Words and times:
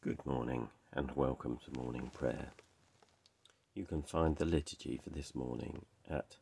Good 0.00 0.24
morning 0.24 0.68
and 0.92 1.10
welcome 1.16 1.58
to 1.64 1.72
morning 1.76 2.12
prayer. 2.14 2.52
You 3.74 3.84
can 3.84 4.02
find 4.02 4.36
the 4.36 4.44
liturgy 4.44 5.00
for 5.02 5.10
this 5.10 5.34
morning 5.34 5.86
at 6.08 6.36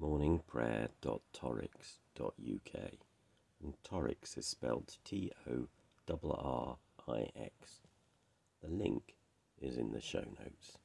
morningprayer.torrix.uk 0.00 2.92
and 3.60 3.74
Torrix 3.82 4.38
is 4.38 4.46
spelled 4.46 4.96
T 5.04 5.32
O 5.50 5.66
R 6.08 6.18
R 6.22 6.76
I 7.08 7.30
X. 7.36 7.80
The 8.62 8.70
link 8.70 9.16
is 9.60 9.76
in 9.76 9.90
the 9.90 10.00
show 10.00 10.20
notes. 10.20 10.78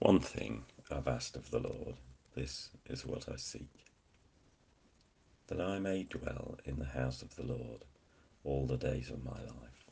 One 0.00 0.18
thing 0.18 0.64
I've 0.90 1.06
asked 1.06 1.36
of 1.36 1.52
the 1.52 1.60
Lord, 1.60 1.94
this 2.34 2.70
is 2.86 3.06
what 3.06 3.28
I 3.28 3.36
seek 3.36 3.86
that 5.46 5.60
I 5.60 5.78
may 5.78 6.02
dwell 6.02 6.58
in 6.64 6.80
the 6.80 6.86
house 6.86 7.22
of 7.22 7.36
the 7.36 7.44
Lord 7.44 7.84
all 8.44 8.66
the 8.66 8.76
days 8.76 9.10
of 9.10 9.24
my 9.24 9.38
life, 9.38 9.90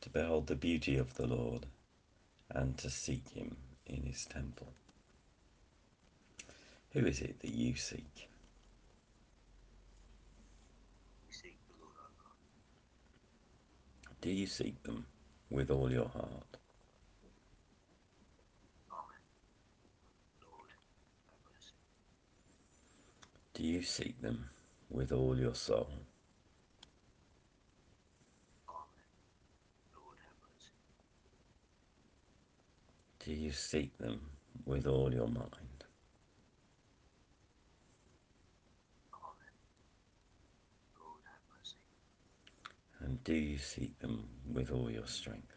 to 0.00 0.10
behold 0.10 0.46
the 0.46 0.54
beauty 0.54 0.96
of 0.96 1.14
the 1.14 1.26
Lord 1.26 1.66
and 2.50 2.76
to 2.78 2.90
seek 2.90 3.28
him 3.30 3.56
in 3.86 4.02
his 4.02 4.24
temple. 4.26 4.72
Who 6.92 7.06
is 7.06 7.20
it 7.20 7.40
that 7.40 7.52
you 7.52 7.74
seek? 7.74 8.28
Do 14.20 14.30
you 14.30 14.46
seek 14.46 14.82
them 14.82 15.06
with 15.50 15.70
all 15.70 15.92
your 15.92 16.08
heart? 16.08 16.56
Do 23.54 23.62
you 23.62 23.82
seek 23.82 24.20
them 24.20 24.50
with 24.90 25.12
all 25.12 25.38
your 25.38 25.54
soul? 25.54 25.88
You 33.46 33.52
seek 33.52 33.96
them 33.98 34.20
with 34.64 34.88
all 34.88 35.14
your 35.14 35.28
mind? 35.28 35.84
And 42.98 43.22
do 43.22 43.34
you 43.34 43.56
seek 43.56 43.96
them 44.00 44.24
with 44.52 44.72
all 44.72 44.90
your 44.90 45.06
strength? 45.06 45.52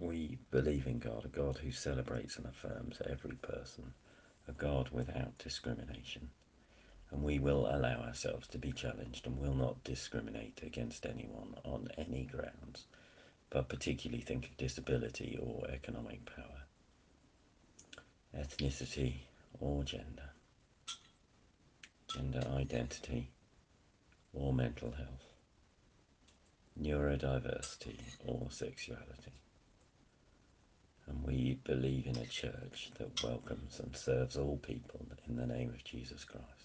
We 0.00 0.38
believe 0.50 0.88
in 0.88 0.98
God, 0.98 1.24
a 1.24 1.28
God 1.28 1.58
who 1.58 1.70
celebrates 1.70 2.36
and 2.36 2.46
affirms 2.46 3.00
every 3.08 3.36
person, 3.36 3.94
a 4.48 4.52
God 4.52 4.88
without 4.90 5.38
discrimination. 5.38 6.30
And 7.10 7.22
we 7.22 7.38
will 7.38 7.66
allow 7.66 8.02
ourselves 8.02 8.46
to 8.48 8.58
be 8.58 8.72
challenged 8.72 9.26
and 9.26 9.38
will 9.38 9.54
not 9.54 9.82
discriminate 9.84 10.60
against 10.62 11.06
anyone 11.06 11.54
on 11.64 11.88
any 11.96 12.24
grounds, 12.24 12.86
but 13.50 13.68
particularly 13.68 14.22
think 14.22 14.46
of 14.46 14.56
disability 14.56 15.38
or 15.40 15.66
economic 15.70 16.26
power, 16.26 16.62
ethnicity 18.36 19.20
or 19.58 19.82
gender, 19.84 20.30
gender 22.12 22.46
identity 22.54 23.30
or 24.34 24.52
mental 24.52 24.90
health, 24.92 25.32
neurodiversity 26.80 27.98
or 28.26 28.50
sexuality. 28.50 29.32
And 31.06 31.24
we 31.24 31.58
believe 31.64 32.06
in 32.06 32.16
a 32.16 32.26
church 32.26 32.90
that 32.98 33.22
welcomes 33.22 33.80
and 33.80 33.96
serves 33.96 34.36
all 34.36 34.58
people 34.58 35.06
in 35.26 35.36
the 35.36 35.46
name 35.46 35.70
of 35.70 35.82
Jesus 35.82 36.24
Christ, 36.24 36.57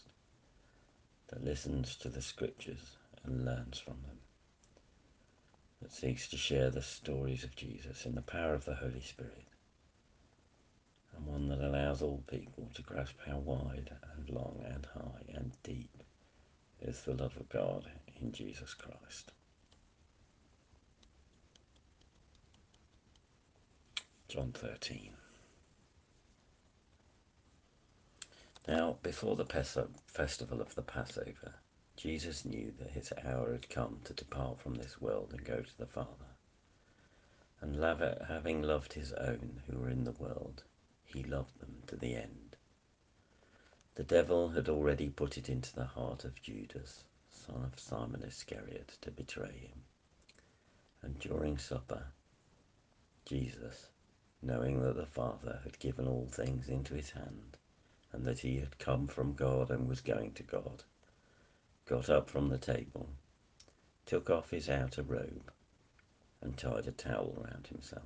that 1.34 1.44
listens 1.44 1.96
to 1.96 2.10
the 2.10 2.22
scriptures 2.22 2.98
and 3.24 3.44
learns 3.44 3.80
from 3.80 3.96
them, 4.08 4.20
that 5.82 5.92
seeks 5.92 6.28
to 6.28 6.38
share 6.38 6.70
the 6.70 6.82
stories 6.82 7.44
of 7.44 7.56
Jesus 7.56 8.06
in 8.06 8.14
the 8.14 8.22
power 8.22 8.54
of 8.54 8.66
the 8.66 8.76
Holy 8.76 9.02
Spirit, 9.02 9.48
and 11.16 11.26
one 11.26 11.50
that 11.50 11.60
allows 11.60 12.04
all 12.04 12.24
people 12.28 12.70
to 12.76 12.84
grasp 12.84 13.16
how 13.26 13.40
wide 13.40 13.90
and 14.16 14.30
long 14.30 14.64
and 14.64 14.86
high 14.94 15.34
and 15.34 15.54
deep 15.64 16.04
is 16.82 17.02
the 17.02 17.16
love 17.16 17.36
of 17.38 17.50
God 17.50 17.90
in 18.22 18.32
Jesus 18.32 18.76
Christ. 18.76 19.32
John 24.28 24.52
13. 24.52 25.23
Now, 28.68 28.98
before 29.04 29.36
the 29.36 29.46
festival 29.46 30.62
of 30.62 30.74
the 30.76 30.82
Passover, 30.82 31.56
Jesus 31.98 32.46
knew 32.46 32.74
that 32.80 32.92
his 32.92 33.12
hour 33.24 33.52
had 33.52 33.70
come 33.70 34.00
to 34.06 34.14
depart 34.14 34.62
from 34.62 34.76
this 34.76 35.02
world 35.02 35.32
and 35.32 35.44
go 35.44 35.62
to 35.62 35.78
the 35.78 35.86
Father. 35.86 36.10
And 37.60 37.76
having 38.28 38.62
loved 38.62 38.94
his 38.94 39.14
own 39.14 39.62
who 39.68 39.80
were 39.80 39.90
in 39.90 40.06
the 40.06 40.12
world, 40.14 40.64
he 41.04 41.24
loved 41.24 41.60
them 41.60 41.84
to 41.88 41.96
the 41.96 42.16
end. 42.16 42.56
The 43.96 44.04
devil 44.04 44.50
had 44.50 44.70
already 44.70 45.10
put 45.10 45.38
it 45.38 45.50
into 45.50 45.76
the 45.76 45.86
heart 45.86 46.24
of 46.24 46.42
Judas, 46.42 47.04
son 47.30 47.64
of 47.64 47.80
Simon 47.80 48.24
Iscariot, 48.24 48.98
to 49.02 49.12
betray 49.12 49.58
him. 49.58 49.84
And 51.02 51.20
during 51.20 51.58
supper, 51.58 52.08
Jesus, 53.26 53.88
knowing 54.42 54.82
that 54.82 54.96
the 54.96 55.06
Father 55.06 55.60
had 55.64 55.80
given 55.80 56.08
all 56.08 56.28
things 56.32 56.70
into 56.70 56.96
his 56.96 57.12
hand, 57.12 57.58
and 58.14 58.24
that 58.26 58.40
he 58.40 58.60
had 58.60 58.80
come 58.80 59.08
from 59.08 59.34
God 59.34 59.70
and 59.72 59.90
was 59.90 60.02
going 60.02 60.32
to 60.34 60.44
God, 60.44 60.84
got 61.86 62.10
up 62.10 62.30
from 62.30 62.48
the 62.48 62.58
table, 62.58 63.10
took 64.06 64.30
off 64.30 64.52
his 64.52 64.70
outer 64.70 65.02
robe, 65.02 65.52
and 66.42 66.58
tied 66.58 66.88
a 66.88 66.92
towel 66.92 67.34
round 67.38 67.68
himself. 67.68 68.04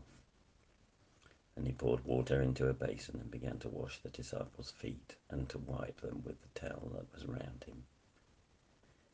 And 1.56 1.68
he 1.68 1.74
poured 1.74 2.06
water 2.06 2.42
into 2.42 2.70
a 2.70 2.74
basin 2.74 3.20
and 3.20 3.30
began 3.32 3.60
to 3.60 3.70
wash 3.70 4.00
the 4.00 4.10
disciples' 4.10 4.72
feet 4.72 5.16
and 5.30 5.50
to 5.50 5.58
wipe 5.58 6.02
them 6.02 6.24
with 6.24 6.38
the 6.42 6.60
towel 6.60 6.92
that 6.96 7.12
was 7.14 7.26
round 7.26 7.66
him. 7.66 7.84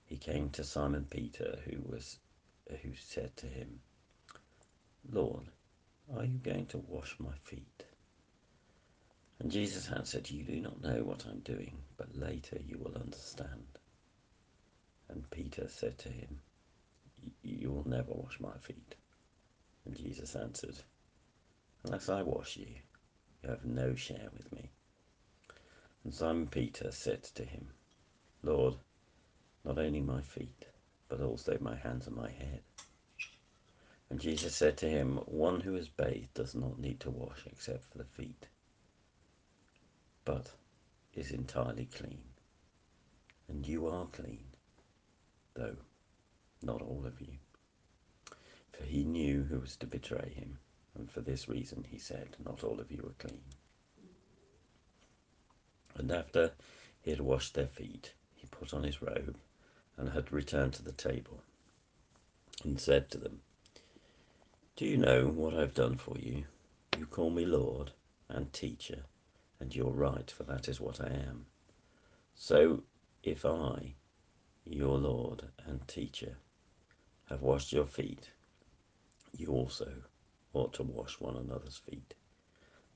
He 0.05 0.17
came 0.17 0.49
to 0.51 0.63
Simon 0.63 1.05
Peter, 1.09 1.59
who 1.65 1.81
was 1.89 2.19
who 2.81 2.93
said 2.95 3.35
to 3.37 3.47
him, 3.47 3.81
Lord, 5.09 5.47
are 6.13 6.23
you 6.23 6.37
going 6.37 6.65
to 6.67 6.77
wash 6.77 7.15
my 7.19 7.33
feet? 7.43 7.85
And 9.43 9.51
Jesus 9.51 9.91
answered, 9.91 10.31
You 10.31 10.45
do 10.45 10.61
not 10.61 10.81
know 10.81 11.03
what 11.03 11.25
I'm 11.25 11.41
doing, 11.41 11.77
but 11.97 12.17
later 12.17 12.57
you 12.65 12.77
will 12.77 12.95
understand. 12.95 13.67
And 15.09 15.29
Peter 15.31 15.67
said 15.67 15.97
to 15.97 16.09
him, 16.09 16.39
You 17.43 17.71
will 17.71 17.85
never 17.85 18.13
wash 18.13 18.39
my 18.39 18.57
feet. 18.61 18.95
And 19.85 19.97
Jesus 19.97 20.37
answered, 20.37 20.77
Unless 21.83 22.07
I 22.07 22.21
wash 22.21 22.55
you, 22.55 22.67
you 23.43 23.49
have 23.49 23.65
no 23.65 23.95
share 23.95 24.29
with 24.31 24.49
me. 24.53 24.69
And 26.05 26.13
Simon 26.13 26.47
Peter 26.47 26.89
said 26.93 27.23
to 27.23 27.43
him, 27.43 27.67
Lord, 28.43 28.75
not 29.65 29.77
only 29.77 29.99
my 29.99 30.21
feet, 30.21 30.67
but 31.09 31.19
also 31.19 31.57
my 31.59 31.75
hands 31.75 32.07
and 32.07 32.15
my 32.15 32.31
head. 32.31 32.61
And 34.09 34.21
Jesus 34.21 34.55
said 34.55 34.77
to 34.77 34.89
him, 34.89 35.17
One 35.25 35.59
who 35.59 35.75
is 35.75 35.89
bathed 35.89 36.33
does 36.33 36.55
not 36.55 36.79
need 36.79 37.01
to 37.01 37.09
wash 37.09 37.45
except 37.45 37.83
for 37.91 37.97
the 37.97 38.05
feet, 38.05 38.47
but 40.25 40.51
is 41.13 41.31
entirely 41.31 41.85
clean. 41.85 42.23
And 43.47 43.67
you 43.67 43.87
are 43.87 44.07
clean, 44.07 44.45
though 45.53 45.75
not 46.63 46.81
all 46.81 47.03
of 47.05 47.19
you. 47.21 47.33
For 48.71 48.83
he 48.83 49.03
knew 49.03 49.43
who 49.43 49.59
was 49.59 49.75
to 49.77 49.87
betray 49.87 50.31
him, 50.35 50.59
and 50.95 51.11
for 51.11 51.21
this 51.21 51.49
reason 51.49 51.85
he 51.89 51.99
said, 51.99 52.35
Not 52.43 52.63
all 52.63 52.79
of 52.79 52.91
you 52.91 52.99
are 52.99 53.27
clean. 53.27 53.43
And 55.95 56.11
after 56.11 56.51
he 57.01 57.11
had 57.11 57.21
washed 57.21 57.53
their 57.53 57.67
feet, 57.67 58.13
he 58.33 58.47
put 58.47 58.73
on 58.73 58.83
his 58.83 59.01
robe 59.01 59.37
and 59.97 60.09
had 60.09 60.31
returned 60.31 60.73
to 60.73 60.83
the 60.83 60.91
table, 60.91 61.41
and 62.63 62.79
said 62.79 63.11
to 63.11 63.17
them, 63.17 63.41
Do 64.75 64.85
you 64.85 64.97
know 64.97 65.27
what 65.27 65.53
I've 65.53 65.75
done 65.75 65.97
for 65.97 66.17
you? 66.17 66.45
You 66.97 67.05
call 67.05 67.29
me 67.29 67.45
Lord 67.45 67.91
and 68.29 68.51
Teacher, 68.53 69.03
and 69.63 69.73
you're 69.73 69.91
right, 69.91 70.29
for 70.29 70.43
that 70.43 70.67
is 70.67 70.81
what 70.81 70.99
I 70.99 71.07
am. 71.07 71.45
So 72.35 72.83
if 73.23 73.45
I, 73.45 73.95
your 74.65 74.97
Lord 74.97 75.47
and 75.65 75.87
Teacher, 75.87 76.35
have 77.29 77.41
washed 77.41 77.71
your 77.71 77.85
feet, 77.85 78.29
you 79.31 79.47
also 79.47 79.89
ought 80.51 80.73
to 80.73 80.83
wash 80.83 81.17
one 81.21 81.37
another's 81.37 81.77
feet. 81.77 82.13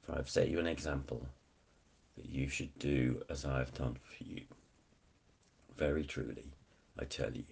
For 0.01 0.17
I've 0.17 0.29
set 0.29 0.49
you 0.49 0.59
an 0.59 0.67
example 0.67 1.25
that 2.17 2.25
you 2.25 2.49
should 2.49 2.77
do 2.79 3.23
as 3.29 3.45
I 3.45 3.59
have 3.59 3.73
done 3.73 3.95
for 4.03 4.25
you. 4.25 4.41
Very 5.77 6.03
truly, 6.03 6.51
I 6.99 7.05
tell 7.05 7.33
you, 7.33 7.45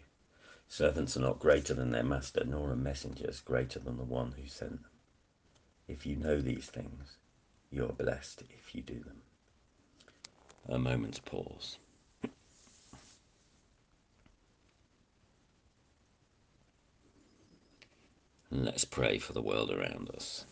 servants 0.67 1.15
are 1.15 1.21
not 1.21 1.39
greater 1.39 1.73
than 1.73 1.91
their 1.91 2.03
master, 2.03 2.43
nor 2.43 2.69
are 2.69 2.75
messengers 2.75 3.39
greater 3.39 3.79
than 3.79 3.95
the 3.95 4.03
one 4.03 4.33
who 4.33 4.45
sent 4.45 4.83
them. 4.83 4.91
If 5.87 6.05
you 6.05 6.17
know 6.17 6.41
these 6.41 6.65
things, 6.65 7.15
you 7.75 7.83
are 7.83 7.91
blessed 7.91 8.43
if 8.57 8.73
you 8.73 8.81
do 8.81 9.03
them. 9.03 9.21
a 10.69 10.79
moment's 10.79 11.19
pause. 11.19 11.77
And 18.49 18.63
let's 18.63 18.85
pray 18.85 19.19
for 19.19 19.33
the 19.33 19.41
world 19.41 19.71
around 19.71 20.09
us. 20.15 20.45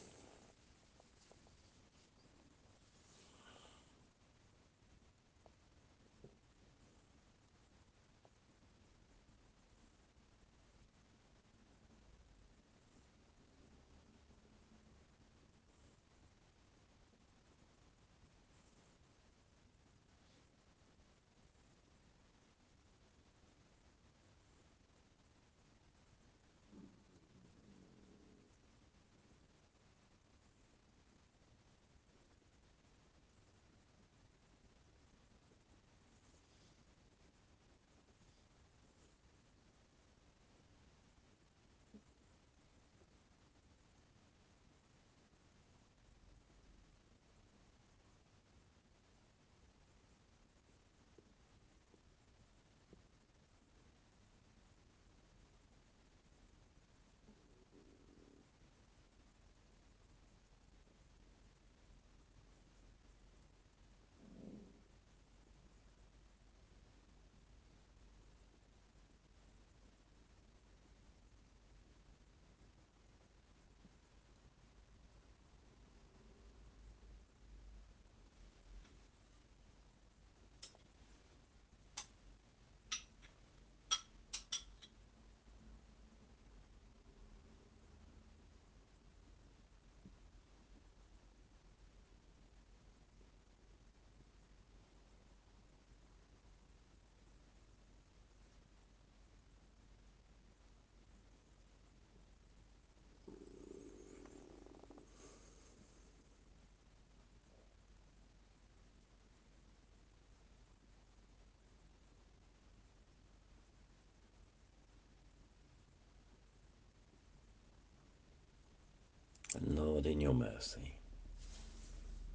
And 119.55 119.77
Lord, 119.77 120.07
in 120.07 120.19
your 120.19 120.33
mercy, 120.33 120.95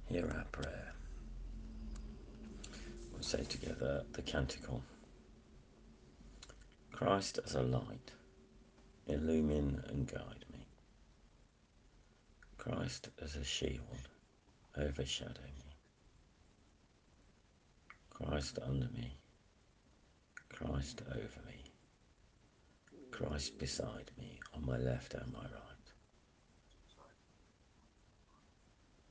hear 0.05 0.25
our 0.25 0.45
prayer. 0.51 0.93
We'll 3.11 3.21
say 3.21 3.43
together 3.43 4.03
the 4.13 4.21
canticle 4.21 4.81
Christ 6.93 7.39
as 7.45 7.55
a 7.55 7.61
light, 7.61 8.11
illumine 9.07 9.83
and 9.87 10.07
guide 10.07 10.45
me. 10.51 10.65
Christ 12.57 13.09
as 13.21 13.35
a 13.35 13.43
shield, 13.43 14.09
overshadow 14.77 15.41
me. 15.41 15.75
Christ 18.09 18.59
under 18.61 18.87
me, 18.93 19.17
Christ 20.49 21.01
over 21.09 21.41
me, 21.47 21.63
Christ 23.11 23.57
beside 23.57 24.11
me, 24.17 24.39
on 24.53 24.65
my 24.65 24.77
left 24.77 25.13
and 25.13 25.31
my 25.31 25.39
right. 25.39 25.68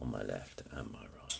on 0.00 0.10
my 0.10 0.22
left 0.22 0.62
and 0.72 0.90
my 0.90 1.00
right. 1.00 1.38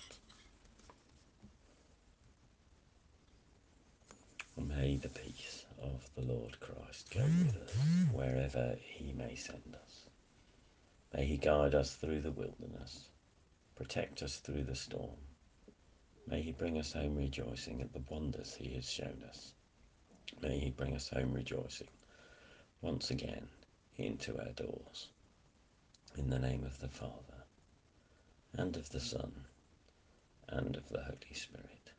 May 4.56 4.96
the 4.96 5.08
peace 5.08 5.66
of 5.82 6.08
the 6.14 6.22
Lord 6.22 6.58
Christ 6.60 7.10
go 7.10 7.22
with 7.22 7.56
us 7.56 7.72
wherever 8.12 8.76
he 8.80 9.12
may 9.12 9.34
send 9.34 9.76
us. 9.82 10.06
May 11.12 11.26
he 11.26 11.36
guide 11.36 11.74
us 11.74 11.94
through 11.94 12.20
the 12.22 12.32
wilderness, 12.32 13.08
protect 13.76 14.22
us 14.22 14.38
through 14.38 14.64
the 14.64 14.74
storm. 14.74 15.18
May 16.26 16.42
he 16.42 16.52
bring 16.52 16.78
us 16.78 16.92
home 16.92 17.14
rejoicing 17.14 17.80
at 17.82 17.92
the 17.92 18.02
wonders 18.08 18.54
he 18.54 18.74
has 18.74 18.90
shown 18.90 19.22
us. 19.28 19.52
May 20.42 20.58
he 20.58 20.70
bring 20.70 20.94
us 20.94 21.08
home 21.08 21.32
rejoicing 21.32 21.88
once 22.80 23.10
again 23.10 23.48
into 23.96 24.38
our 24.38 24.52
doors. 24.52 25.08
In 26.16 26.30
the 26.30 26.38
name 26.38 26.64
of 26.64 26.80
the 26.80 26.88
Father 26.88 27.43
and 28.56 28.76
of 28.76 28.90
the 28.90 29.00
Son, 29.00 29.32
and 30.48 30.76
of 30.76 30.88
the 30.88 31.02
Holy 31.02 31.34
Spirit. 31.34 31.90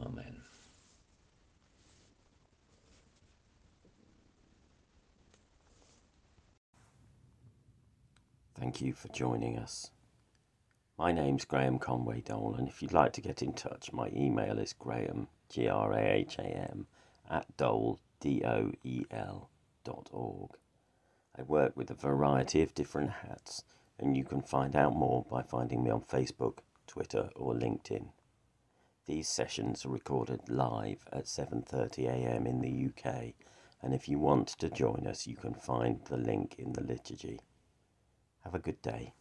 Amen. 0.00 0.42
Thank 8.58 8.80
you 8.80 8.92
for 8.92 9.08
joining 9.08 9.58
us. 9.58 9.90
My 10.98 11.12
name's 11.12 11.44
Graham 11.44 11.78
Conway 11.78 12.22
Doel, 12.22 12.56
and 12.58 12.66
if 12.66 12.82
you'd 12.82 12.92
like 12.92 13.12
to 13.12 13.20
get 13.20 13.42
in 13.42 13.52
touch, 13.52 13.92
my 13.92 14.10
email 14.16 14.58
is 14.58 14.72
graham, 14.72 15.28
G 15.50 15.68
R 15.68 15.92
A 15.92 16.00
H 16.00 16.38
A 16.38 16.42
M, 16.42 16.86
at 17.30 17.56
doel, 17.56 17.98
D 18.18 18.42
O 18.44 18.72
E 18.82 19.04
L, 19.10 19.50
dot 19.84 20.08
org. 20.10 20.50
I 21.38 21.42
work 21.42 21.76
with 21.76 21.90
a 21.90 21.94
variety 21.94 22.62
of 22.62 22.74
different 22.74 23.10
hats 23.10 23.62
and 23.98 24.16
you 24.16 24.24
can 24.24 24.42
find 24.42 24.76
out 24.76 24.94
more 24.94 25.24
by 25.30 25.42
finding 25.42 25.82
me 25.82 25.90
on 25.90 26.02
Facebook, 26.02 26.58
Twitter, 26.86 27.30
or 27.34 27.54
LinkedIn. 27.54 28.08
These 29.06 29.28
sessions 29.28 29.86
are 29.86 29.90
recorded 29.90 30.48
live 30.48 31.06
at 31.12 31.26
7:30 31.26 32.06
a.m. 32.08 32.46
in 32.46 32.60
the 32.60 32.86
UK, 32.88 33.34
and 33.80 33.94
if 33.94 34.08
you 34.08 34.18
want 34.18 34.48
to 34.48 34.68
join 34.68 35.06
us, 35.06 35.26
you 35.26 35.36
can 35.36 35.54
find 35.54 36.04
the 36.06 36.16
link 36.16 36.56
in 36.58 36.72
the 36.72 36.82
liturgy. 36.82 37.40
Have 38.44 38.54
a 38.54 38.58
good 38.58 38.82
day. 38.82 39.12